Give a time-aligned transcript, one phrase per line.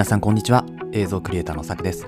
[0.00, 0.64] 皆さんこんにちは。
[0.92, 2.06] 映像クリエイターのさくです。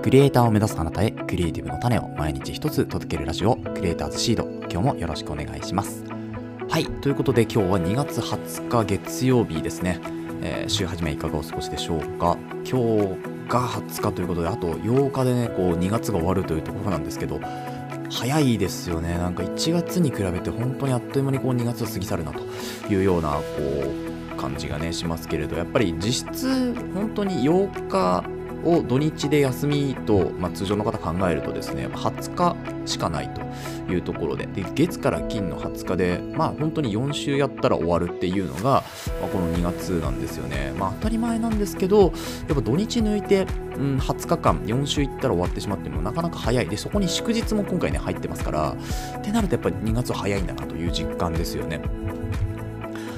[0.00, 4.44] クリエイターを目指すあなたへクリエイティブの種を毎日一つ届けるラジオクリエイターズシード。
[4.70, 6.04] 今日もよろしくお願いします。
[6.70, 6.86] はい。
[6.86, 10.00] ということで今日は2月20日月曜日ですね、
[10.40, 12.38] えー、週始めいかがお過ごしでしょうか。
[12.64, 17.40] 今日が20日ということであと8日でねこう2月が終わるというところなんですけど
[18.10, 19.18] 早いですよね。
[19.18, 22.40] なんか1月に比べて本当にあっという間にこう2月を過ぎ去るなと
[22.90, 23.42] いうようなこ
[24.00, 28.24] う感じがねしますけれどやっぱり実質本当に8日
[28.64, 33.42] を土日で休みと、まあ、通常の方考えるとですね20日しかないと
[33.92, 38.82] いうところでで月から金の20日でまあ本当に4週やったら終わるっていうのが、まあ、
[39.28, 40.72] この2月なんですよね。
[40.78, 42.10] まあ当たり前なんですけどやっ
[42.54, 43.46] ぱ土日抜いて、
[43.76, 46.66] うん、20日間4週いったら終わってしまってもなかなか早い。
[46.66, 48.76] でそこに祝日も今回ね入ってますから
[49.18, 51.80] ってなるとやっぱり2月は早いんだなという実感ですよね。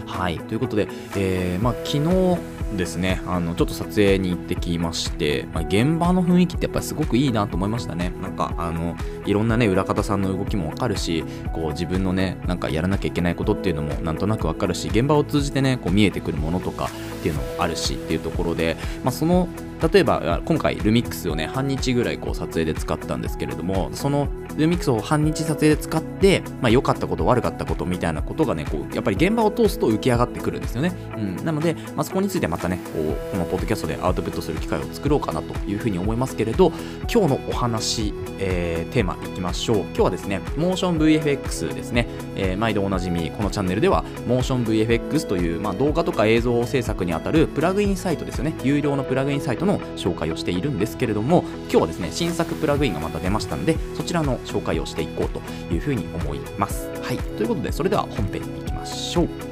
[0.07, 8.13] はい、ということで、えー、まあ、昨日ですね、あのちょっと撮影に行ってきまして、まあ、現場の雰囲気ってやっぱりすごくいいなと思いましたね。
[8.21, 19.48] なんか、あのいろんなね、裏方さんの動きもわかるし、こう自分のね、なんかやらなきゃいけないことっていうのもなんとなくわかるし、現場を通じてね、こう見えてくるものとかっていうのもあるしっていうところで、まあ、その
[19.93, 36.73] 例えば今回ルミックスをね半日ぐらいこう撮影で使ったんですけれどもそのルミックスを半日撮影で使ってまあ、良かったこと悪かったことみたいなことがねこうやっぱり現場を通すと浮き上がってくるんですよね、うん、なので、まあ、そこについてまたねこうこのポッドキャストでアウトプットする機会を作ろうかなというふうに思いますけれど
[37.13, 39.77] 今日のお話、えー、テーマいきましょう。
[39.79, 48.55] 今日はですねモーション VFX ですね、えー、毎度おなじみこのチャンネルではモーション VFX という、まあ、動画とか映像制作にあたるプラグインサイトですよね。
[48.65, 55.41] 有料のプラグインサイトの紹介をしているんですけれども今日はですね新作プラグインがまた出ましたのでそちらの紹介をしていこうと
[55.73, 56.89] いうふうに思います。
[57.03, 57.19] はい。
[57.19, 59.45] ということでそれでは本編に行きましょう。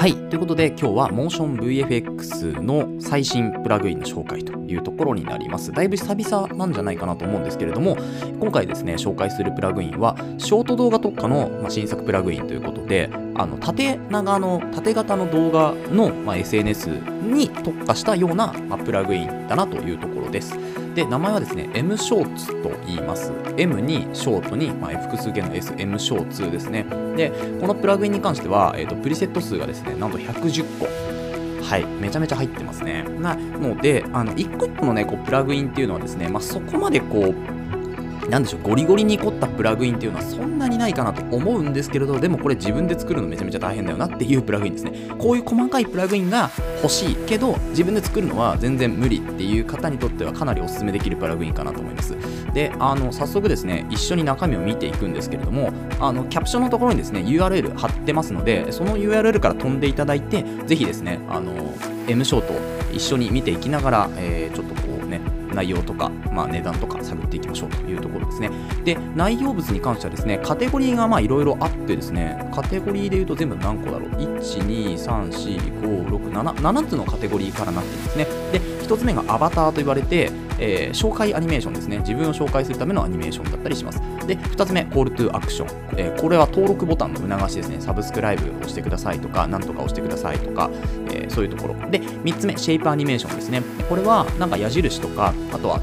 [0.00, 0.14] はい。
[0.14, 5.72] ということで、今日は MotionVFX の最新プラグインの紹介というところになります。
[5.72, 7.98] だいぶ久々なんじゃないかなと思うんですけれども、
[8.40, 16.88] 今回ですね、紹介するプラグインは、ショート動画特化の、ま新作プラグインということで、あの縦長の、縦型の動画の、ま SNS
[17.22, 20.58] に特化したような、まプラグインだなというところです。
[20.94, 23.32] で、名前はですね、M ショーツと言います。
[23.56, 26.84] M にショートに、まあ、複数形の S、M ショーツですね。
[27.16, 27.30] で、
[27.60, 30.88] このプラグインに関しては、えーと、プリセット数がですね、なんと110個。
[31.64, 33.04] はい、めちゃめちゃ入ってますね。
[33.20, 37.59] なので、あの、1個1個のね、こう、プラグインっていうのはですね、まあ、そこまでこう、
[38.30, 44.92] なんでしょう、ゴリゴリに凝ったプラグインっていうのはそんなにないかなと思うんですけれど、でもこれ自分で作るのめちゃめちゃ大変だよなっていうプラグインですね。
[45.18, 46.48] こういう細かいプラグインが
[46.82, 52.16] 欲しいけど、自分で作るのは全然無理っていう方にとってはかなりお勧めできるプラグインかなと思います。
[52.54, 61.52] で、あの、早速ですね、一緒に中身を見ていくんですけれども、あの、キャプションのところにですね、URL 貼ってますので、その URL から飛んでいただいて、ぜひですね、あの、
[62.06, 62.54] M ショート
[62.92, 64.89] 一緒に見ていきながら、えー、ちょっとこう、
[65.54, 68.50] 内容とか、まあ、値段とか探っていきましょうというところですね。
[68.84, 78.26] で、内容物に関してはですね、カテゴリーがいろいろあってですね、カテゴリーで言うと全部何個だろう ?1、2、3、4、5、6、7、7つのカテゴリーからなってんですね。
[78.52, 81.98] で、1つ目がアバターと言われて、えー、紹介アニメーションですね。
[81.98, 84.00] 自分を紹介するためのアニメーションだったりします。
[84.26, 85.94] で、2つ目、コールトゥアクション。
[85.96, 87.80] えー、これは登録ボタンの促しですね。
[87.80, 90.70] サブスクライブをしてくださいとか、何とか押してくださいとか、
[91.08, 91.74] えー、そういうところ。
[91.88, 93.62] で、3つ目、シェイプアニメーションですね。
[93.88, 95.80] これは、なんか矢印とか、あとは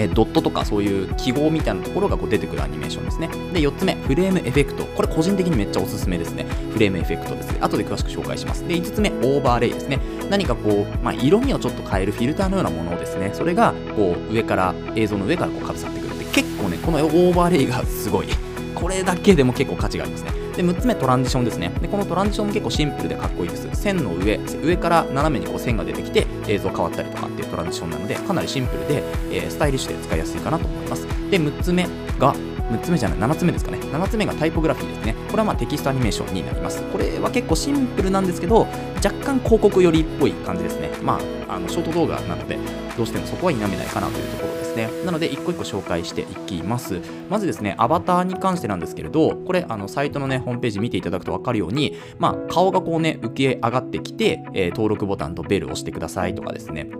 [0.00, 3.28] えドットとかそういう記号みたいなところがこう出てくるアニメーションですね。
[3.52, 4.84] で、4つ目、フレームエフェクト。
[4.84, 6.44] これ個人的にめっちゃおすすめですね。
[6.72, 7.58] フレームエフェクトですね。
[7.60, 8.66] 後で詳しく紹介します。
[8.66, 9.98] で、5つ目、オーバーレイですね。
[10.30, 13.30] 何かこう、まあ、色味をちょっと変えるフィルターのようなものをですね。
[13.32, 18.28] それが、こう、上から、映像の上からこうかぶさってくるって、結構ね、このオーバーレイがすごい。
[18.74, 20.47] これだけでも結構価値がありますね。
[20.58, 21.70] で、6つ目、トランジションですね。
[21.80, 23.68] で、このトランジションも結構シンプルでかっこいいです。
[23.74, 31.06] 線の上、上から斜めにこう線が出てきて、映像変わったりとかっていうトランジションなので、かなりシンプルで、えー、スタイリッシュで使いやすいかなと思います。
[31.30, 31.86] で、6つ目
[32.18, 33.78] が、6つ目じゃない、7つ目ですかね。
[33.78, 35.14] 7つ目がタイポグラフィーですね。
[35.30, 36.82] これはまテキストアニメーションになります。
[36.90, 38.66] これは結構シンプルなんですけど、
[38.96, 40.90] 若干広告寄りっぽい感じですね。
[41.04, 42.58] まあ、あのショート動画なので、
[42.98, 44.90] どうしてもそこは否めないかなというところですね。
[45.06, 47.00] なので、一個一個紹介していきます。
[47.30, 56.90] まずですね、アバターに関してなんですけれど、これ、あのサイトのね、ホームページ見ていただくと分かるように、まあ、顔がこうね、浮き上がってきて、えー、登録ボタンとベルを押してくださいとかですね。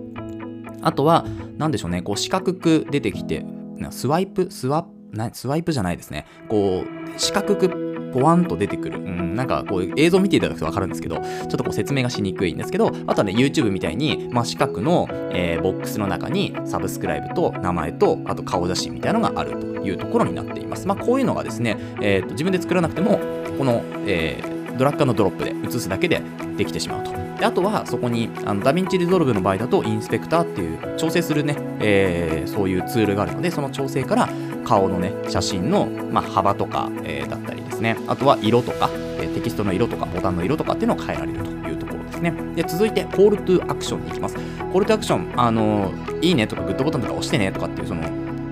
[0.82, 3.44] あとは、なんでしょうね、こう四角く出てきて、
[3.90, 4.86] スワイプ、スワ、
[5.32, 6.26] スワイプじゃないですね。
[6.48, 7.87] こう、四角く
[8.22, 8.98] ワンと出てくる。
[8.98, 20.86] うん、なんかこう映像見ていただくとわかるんですけど、ちょっとこう説明がしにくいんですけど、あとはね、YouTube みたいに真四角の、えー、ボックスの中にサブスクライブと名前と、あと顔写真みたいなのがあるというところになっています。
[20.86, 23.20] まあ、こういうのがですね、えーと、自分で作らなくても、
[23.58, 26.22] この、えー、ドラッグのドロップで映すだけで
[26.56, 27.28] できてしまうと。
[27.38, 34.28] であとはそこにあの DaVinci Resolve の場合だとインスペクターっていう調整するね、えー、そういうツールがあるのでその調整から
[34.64, 37.96] 顔のね写真の、まあ、幅とか、えー、だったりですね。
[38.06, 38.90] あとは色とか、
[39.20, 42.32] え、テキストの色とかボタンの色とかっていうのを変えられるというところですね。
[42.56, 44.34] で続いてコールトゥアクションに行きます。
[44.36, 48.02] コールトゥアクションあのいいねとかグッドボタンとか押してねとかっていうその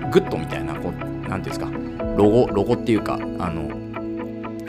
[0.09, 1.69] グッドみたいなこうなんていうんですか
[2.17, 3.69] ロゴロゴっていうかあの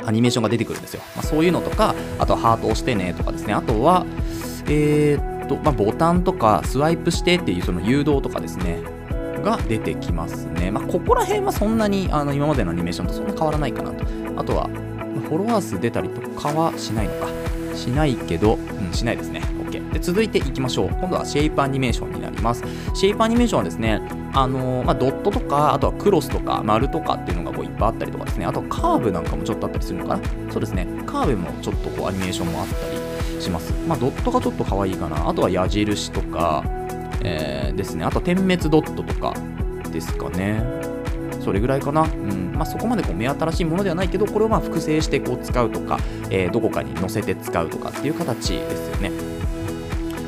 [0.04, 3.52] アニメーションが出てくるんですよ、まあ、そういうのとかあとはハート押してねとかですね。
[3.54, 4.06] あとは
[4.66, 8.82] えー、っと、まあ、ボタンとかスワイプしてっていうその誘導とかですね
[9.40, 10.70] が出てきますね。
[10.70, 14.04] まあ、ここら辺はそんなにあの今までのアニメーションとそんな変わらないかなと。
[14.38, 14.68] あとは、
[15.28, 17.28] フォロワー数出たりとかはしないのか。
[17.74, 19.40] しないけど、うん、しないですね。
[19.60, 19.92] OK。
[19.92, 20.88] で、続いていきましょう。
[20.88, 22.62] 今度はシェイプアニメーションになります。
[22.94, 24.00] シェイプアニメーションはですね、
[24.32, 30.22] あのー、まあ、ドットとか、あとはクロスとか、丸とかっていうのがこういっぱいあったりとかですね、あとカーブなんかもちょっとあったりするのかな。
[30.52, 32.74] そうですね、カーブもちょっとこうアニメーションもあった
[33.36, 33.72] りします。
[33.86, 35.28] まあ、ドットがちょっと可愛いかな。
[35.28, 36.64] あとは矢印とか、
[37.22, 38.04] えー、ですね。
[38.04, 39.34] あと点滅ドットとか
[39.92, 40.62] ですかね。
[41.40, 42.02] それぐらいかな。
[42.02, 45.98] うんまあ、そこまでこう目新しいものではないけど、これをまあ複製してこう使うとか、
[46.30, 49.10] えー、どこかに載せて使うとかっていう形ですよね。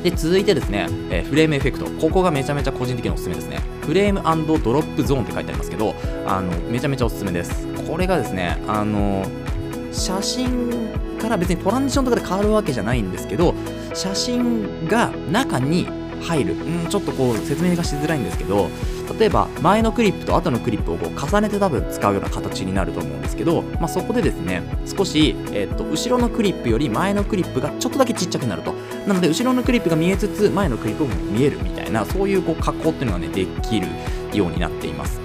[0.02, 1.86] で、続いてですね、えー、フレームエフェクト。
[2.00, 3.60] ここがめちゃめちゃ個人的におすすめですね。
[3.82, 4.22] フレーム
[4.62, 5.94] ドロップゾーンって書いてありますけど、
[6.26, 7.66] あの、めちゃめちゃおすすめです。
[7.86, 9.26] これがですね、あの、
[9.92, 10.90] 写真
[11.20, 13.54] から別にトランジションとかで変わるわけじゃないんですけど
[13.94, 15.86] 写真が中に
[16.22, 18.68] 入るうんちょっとこう説明がしづらいんですけど
[19.18, 28.72] 例えば前のクリップと後のクリップをこう重ねて多分使うような形になると思うんですけど、まあ、そこでですね少し、えー、と後ろのクリップより前のクリップがちょっとだけちっちゃくなると
[29.06, 33.86] なので後ろのクリップが見えつつ前のクリップも見えるみたいなそういうこう加工っていうのがねできる
[34.32, 35.20] ようになっています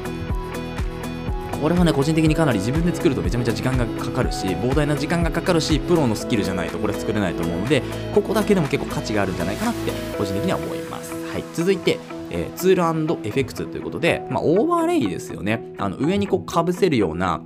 [1.61, 7.81] これはね、個人的にかなり自分で作るとめちゃめちゃ時間がかかるし、膨大な時間がかかるし、プロのスキルじゃないとこれ作れないと思うので、
[8.13, 11.13] ここだけでも結構価値があるんじゃないかなって、個人的には思います。
[11.31, 11.97] はい、続いて、
[12.35, 15.73] えー、ツールエフェクツということで、まあ、オーバーレイですよね。
[15.77, 17.41] あの上にこうかぶせるような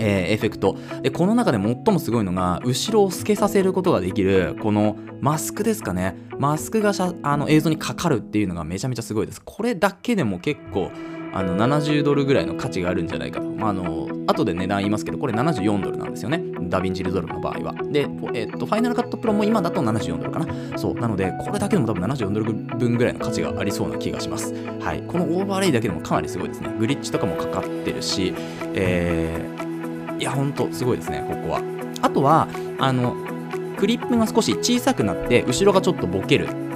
[0.00, 0.76] えー、エフェクト。
[1.02, 6.16] でこの中で最もすごいのが後ろを透けさせることができるこのマスクですかね。
[6.38, 6.92] マスクが
[7.22, 9.42] あの映像にかかるっていうのがめちゃめちゃすごいです。
[9.44, 10.92] これだけでも結構
[11.32, 13.46] あの70ドルぐらいの価値があるんじゃないかと。
[13.46, 16.42] まあ、あの後で値段言いますけど、これ74ドルなんですよね。
[16.68, 17.74] DaVinci Resolve の場合は。
[17.90, 20.78] で、えっと、 Final Cut Pro も今だと74ドルかな。
[20.78, 20.94] そう。
[20.94, 24.54] なので、これだけでも多分74ドル分ぐらいの価値がありそうな気がします。
[24.80, 25.02] はい。
[25.02, 26.74] このオーバーレイだけでもかなりすごいですね。
[26.78, 28.34] グリッチとかもかかってるし、
[28.74, 31.62] えー、いや、ほんとすごいですね、ここは。
[32.02, 32.48] あとは、
[32.78, 33.16] あの、
[33.78, 36.67] クリップが少し小さくなって、後ろがちょっとボケる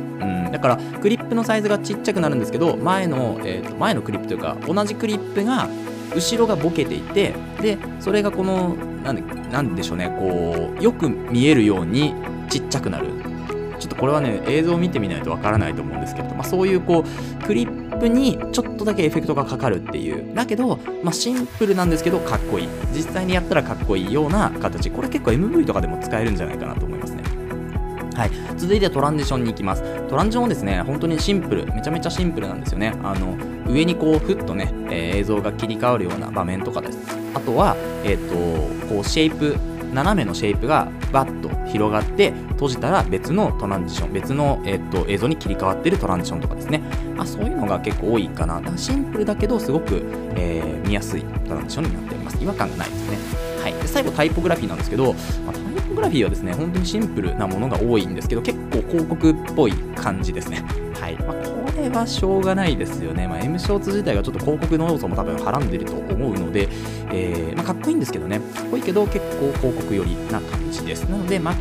[0.52, 5.68] だからクリップのサイズがちっちゃくなるんですけど前の、えー、と前のクリップというか同じクリップが
[6.14, 12.14] 後ろがボケていてでそれがこのなんでなんでしょうねこうよく見えるように
[12.48, 13.22] ちっちゃくなる。
[13.78, 20.32] ちょっとこれはね映像を見てみないとわからないと思うんですけど、まあ、そういうこうクリップにちょっとだけエフェクトがかかるっていう。
[20.36, 22.68] だけど、まあ、シンプルなんですけどかっこいい。
[22.94, 24.88] 実際にやったらかっこいいような形。
[24.88, 26.86] これ結構 MV とかでも使えるんじゃないかなと
[28.14, 29.82] はい、続いてトランジションに行きます。
[30.08, 32.94] トランジションはですね、本当にシンプル、めちゃめちゃシンプルなんですよね。
[33.02, 36.98] あの上にこう、ふっとね、えー、映像が切り替わるような場面とかです。
[37.34, 39.56] あとは、えっ、ー、と、こう、シェイプ、
[39.92, 46.78] 斜めのシェイプがバッと広がって閉じたら別のトランジション別の、えーと、映像に切り替わってるトランジションとかですね、
[47.14, 50.02] まあ、そういうのが結構多いかなシンプルだけどすごく、
[50.34, 55.12] えー、見やすいトランジションになっております違和感がないですねはい、で最後タイポグラフィーなんですけど、
[55.46, 55.61] まあ、
[56.02, 60.64] グラフィーはですね、本当にシンプルなものが多いんですけど、結構広告っぽい感じですね。
[61.00, 61.14] はい。
[61.18, 63.26] まあ、これはしょうがないですよね。
[63.26, 66.68] まあ、M ショーツ自体がちょっと広告の要素も多分はらんでると思うので、
[67.10, 68.38] えー、まあ、かっこいいんですけどね。
[68.38, 71.04] かっこいけど、結構広告寄りな感じです。
[71.04, 71.60] なので、まあ、こ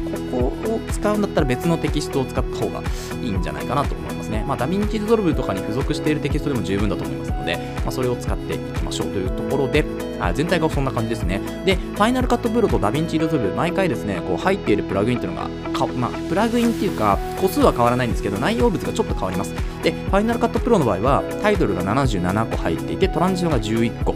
[0.63, 2.81] こを使うんだったら別のテキストを使った方が
[3.21, 4.43] いいんじゃないかなと思いますね。
[4.47, 9.83] まあ、 DaVinci Resolve とかに付属しているテキストでも十分だと思いますので、まあ、それを使っていきましょうというところで、
[10.19, 11.41] あ全体がそんな感じですね。
[11.65, 19.53] で、 Final Cut Pro と DaVinci Resolve、毎回ですね、こう入っているプラグインっていうのが、かまあ、プラグインっていうか、個数は変わらないんですけど、内容物がちょっと変わります。
[19.81, 24.15] で、 Final Cut Pro の場合は、タイトルが77個入っていて、トランジションが11個。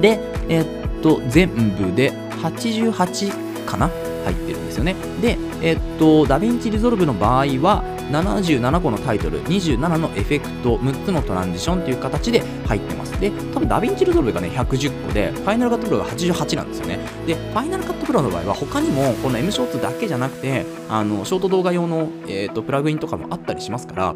[0.00, 3.88] で、えー、っと、全部で88かな？
[4.24, 4.94] 入ってるんですよね。
[5.22, 19.50] で、えー、っと、 DaVinci Resolve の場合は、77個のタイトル、27のエフェクト、6つのトランジションという形で入ってますで多分 DaVinci Resolve がね110個で Final Cut Pro が88なんですよねで Final Cut Pro の場合は他にもこの M
[19.50, 24.14] ショーツだけじゃなくてあのショート動画用の、えーと、プラグインとかもあったりしますから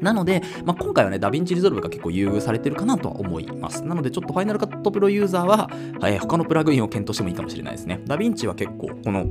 [0.00, 3.84] なので、まあ、今回はね、 DaVinci Resolve が結構優遇されてるかなとは思います。
[3.84, 8.00] なので、ちょっと Final Cut Pro ユーザーは、えー、他のプラグインを検討してもいいかもしれないですね。
[8.06, 9.26] ダヴィンチは結構、この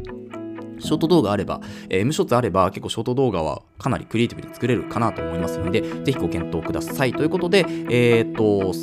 [0.79, 7.13] ショート動画あれば、えー、M ショッツあれば結構ショート動画はかなりクリエイティブに作れるかなと思いますので、ぜひご検討ください。
[7.13, 8.73] ということで、えー、っと、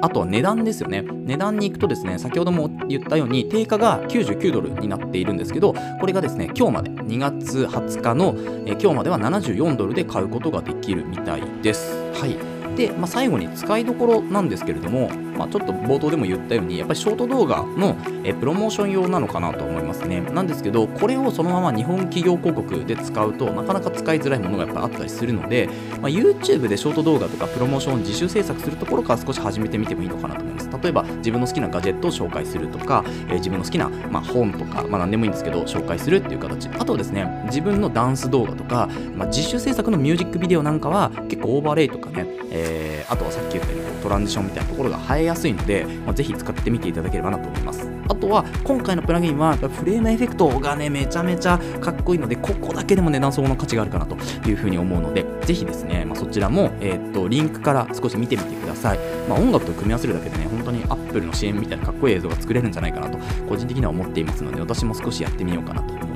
[0.00, 1.02] あとは値段ですよね。
[1.02, 8.34] 値段に行くとですね、先ほども言ったように定価が99ドルになっているんですけど、これがですね、今日まで2月20日の、
[8.66, 11.96] えー、今日までは74ドルで買うことができるみたいです。
[12.12, 12.36] はい。
[12.76, 20.20] で、まあ、最後に使いどころなんですけれども、まあ、ちょっと冒頭でも言ったようにやっぱりショート動画のえプロモーション用なのかなと思いますね。
[20.20, 25.68] なんですけどこれをそのまま日本企業広告で使うとなかなか使いづらいものがやっぱあったりするので、
[26.00, 30.68] まあ、YouTube でショート動画とかプロモーションを自主制作するところから少し始めてみてもいいのかなと思います。
[30.82, 36.68] 例えば自分の好きなガジェットを紹介するとか、えー、自分の好きな、まあ、本とか、まあ、何でもいいんですけど紹介するっていう形。
[36.68, 47.88] あとですね自分のダンス動画とか、まあ、自主制作のミュージックビデオなんかは結構オーバーレイとかね、えー、あとはさっき言ったようにトランジションみたいなところが映えやすいので、まあ、ぜひ使ってみていただければなと思います。
[48.08, 54.16] あとは今回のプラグインはフレームエフェクトがねめちゃめちゃかっこいいのでここだけでも値段相応の価値があるかなと
[54.48, 66.07] いうふうに思うのでぜひですね、まあ、そちらも、えー、っとリンクから少し見てみてください、まあ、音楽と組み合わせるだけでね本当に Apple の CM みたいなかっこいい映像が作れるんじゃないかなと個人的には思っていますので私も少しやってみようかなと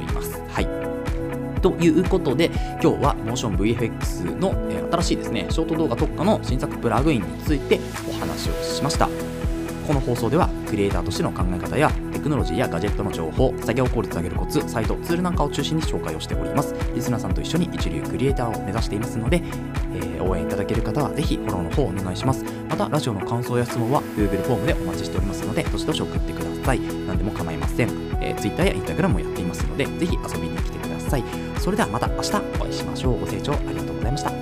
[1.63, 2.51] ということで
[2.83, 9.09] 今日は MotionVFX の、え、新しいですねショート動画特化の新作プラグインについてお話をしました。
[9.87, 16.75] この放送ではクリエイターとしての考え方やテクノロジーやガジェットの情報作業効率を上げるコツサイトツールなんかを中心に紹介をしております。
[16.95, 19.43] リスナーさんと一緒に一流クリエイターを目指していますので、
[19.93, 22.45] えー、応援いただける方はぜひフォローの方お願いします。
[22.69, 26.81] またラジオの感想や質問は Google フォームでお待ちしておりますのでどしどし送ってください。
[26.81, 27.89] 何でも構いません、
[28.21, 30.82] えー、Twitter や Instagram もやっていますのでぜひ遊びに来てください。
[31.13, 31.25] さい。
[31.61, 33.21] それではまた明日お会いしましょう。
[33.21, 34.42] ご清聴ありがとうございました。